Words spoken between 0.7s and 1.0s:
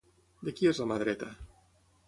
és la mà